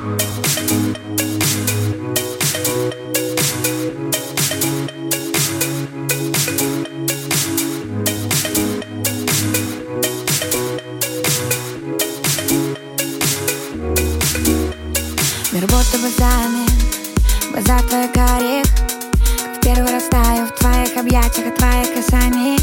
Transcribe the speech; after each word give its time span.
Мир 0.00 0.12
будто 15.66 15.98
бы 15.98 16.08
замер 16.16 16.70
В 17.42 17.52
глазах 17.52 17.86
твоих 17.88 18.64
в 19.54 19.60
первый 19.60 19.92
раз 19.92 20.04
таю 20.04 20.46
в 20.46 20.52
твоих 20.58 20.96
объятиях 20.96 21.48
От 21.48 21.56
твоих 21.56 21.92
касаний 21.92 22.58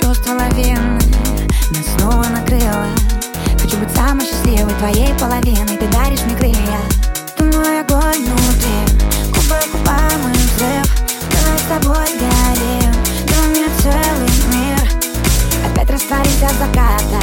Чувство 0.00 0.34
лавины 0.34 1.00
Нас 1.72 1.86
снова 1.98 2.24
накрыло. 2.28 2.86
Хочу 3.60 3.78
быть 3.78 3.90
самой 3.96 4.24
счастливой 4.24 4.45
твоей 4.78 5.12
половиной 5.14 5.76
Ты 5.76 5.86
даришь 5.88 6.22
мне 6.22 6.36
крылья. 6.36 6.80
Ты 7.36 7.44
мой 7.44 7.80
огонь 7.80 8.24
внутри 8.24 8.96
Губы 9.28 9.58
губам 9.72 10.20
и 10.28 10.36
взрыв. 10.36 10.88
Давай 11.30 11.58
с 11.58 11.62
тобой 11.62 12.06
горим 12.20 12.92
Ты 13.26 13.34
меня 13.48 13.68
целый 13.82 14.30
мир. 14.52 14.88
Опять 15.64 15.90
растворимся 15.90 16.50
заката 16.58 17.20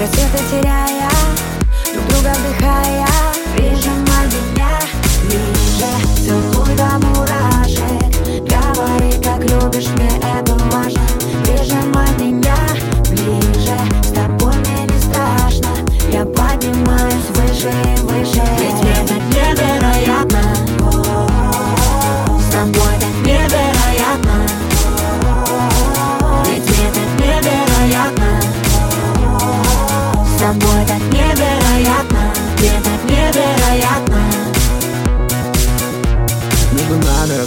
Рассветы 0.00 0.38
теряя 0.50 1.10
Друг 1.92 2.06
друга 2.08 2.34
вдыхая. 2.34 3.06
Прижимай 3.56 4.26
меня 4.26 4.78
ближе 5.24 6.47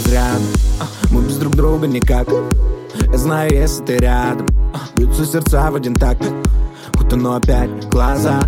разряд. 0.02 0.40
Мы 1.10 1.22
без 1.22 1.36
друг 1.36 1.54
друга 1.54 1.86
никак. 1.86 2.28
Я 3.10 3.18
знаю, 3.18 3.52
если 3.52 3.84
ты 3.84 3.96
рядом. 3.98 4.46
Бьются 4.96 5.24
сердца 5.24 5.70
в 5.70 5.76
один 5.76 5.94
такт. 5.94 6.22
Утону 7.00 7.34
опять 7.34 7.88
глаза. 7.88 8.40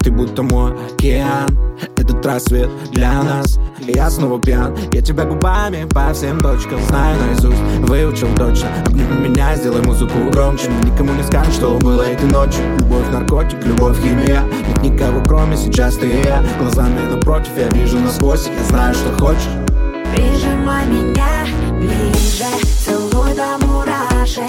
Ты 0.00 0.10
будто 0.10 0.42
мой 0.42 0.72
океан. 0.92 1.58
Этот 1.96 2.24
рассвет 2.24 2.70
для 2.92 3.22
нас. 3.22 3.58
Я 3.80 4.10
снова 4.10 4.40
пьян. 4.40 4.76
Я 4.92 5.02
тебя 5.02 5.24
губами 5.24 5.88
по 5.88 6.12
всем 6.12 6.38
точкам 6.38 6.80
Знаю 6.86 7.18
наизусть, 7.20 7.58
выучил 7.80 8.28
точно. 8.36 8.68
Обними 8.86 9.28
меня, 9.28 9.56
сделай 9.56 9.82
музыку 9.82 10.18
громче. 10.30 10.68
Никому 10.84 11.12
не 11.14 11.22
скажешь, 11.24 11.54
что 11.54 11.78
было 11.78 12.02
этой 12.02 12.30
ночью. 12.30 12.62
Любовь, 12.78 13.10
наркотик, 13.12 13.64
любовь, 13.64 14.00
химия. 14.00 14.44
Нет 14.68 14.82
никого, 14.82 15.22
кроме 15.26 15.56
сейчас 15.56 15.96
ты 15.96 16.08
и 16.08 16.24
я. 16.24 16.44
Глазами 16.60 17.00
напротив, 17.10 17.50
я 17.56 17.68
вижу 17.70 17.98
насквозь. 17.98 18.46
Я 18.46 18.64
знаю, 18.64 18.94
что 18.94 19.12
хочешь 19.18 19.48
Прижимай 20.12 20.86
меня 20.86 21.46
ближе 21.80 22.44
Целуй 22.84 23.34
до 23.34 23.58
мурашек. 23.64 24.44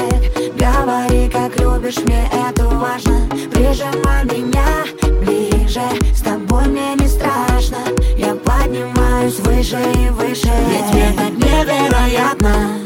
Говори, 0.57 1.29
как 1.29 1.59
любишь, 1.59 1.97
мне 2.03 2.29
это 2.47 2.65
важно. 2.65 3.27
Прижимай 3.51 4.25
меня 4.25 4.85
ближе 5.21 5.81
С 6.13 6.21
тобой 6.21 6.67
мне 6.67 6.95
не 6.95 7.07
страшно. 7.07 7.77
Я 8.17 8.35
поднимаюсь 8.35 9.39
выше 9.39 9.79
и 9.95 10.09
выше. 10.09 10.51
Ведь 10.69 10.93
мне 10.93 11.13
так 11.15 11.31
невероятно 11.31 12.82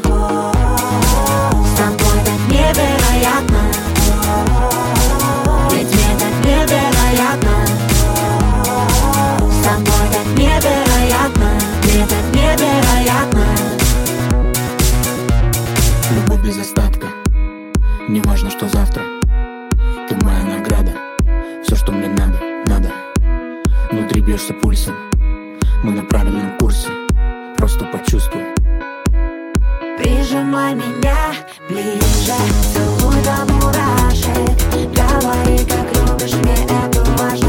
Любовь 16.10 16.40
без 16.42 16.58
остатка. 16.58 17.06
Не 18.08 18.20
важно, 18.22 18.50
что 18.50 18.66
завтра. 18.68 19.02
Ты 20.08 20.16
моя 20.24 20.42
награда. 20.42 20.92
Все, 21.62 21.76
что 21.76 21.92
мне 21.92 22.08
надо, 22.08 22.38
надо. 22.64 22.90
Внутри 23.90 24.22
бьешься 24.22 24.54
пульсом. 24.54 24.94
Мы 25.82 25.92
на 25.92 26.02
правильном 26.04 26.56
курсе. 26.58 26.88
Просто 27.58 27.84
почувствуй. 27.84 28.42
Прижимай 29.98 30.74
меня 30.74 31.34
ближе. 31.68 32.32
Целуй 32.72 33.16
до 33.22 33.52
мурашек. 33.52 34.56
Говори, 34.94 35.58
как 35.66 35.94
любишь, 35.94 36.34
мне 36.36 36.54
это 36.64 37.04
важно 37.18 37.47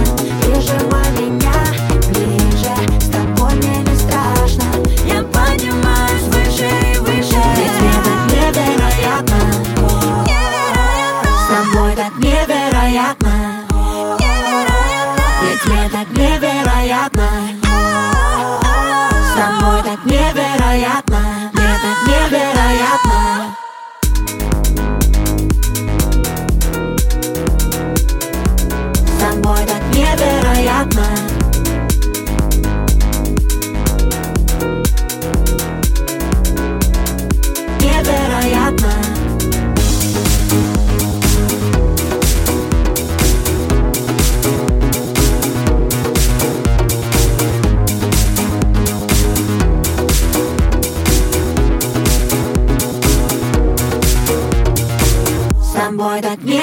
Yeah. 56.37 56.59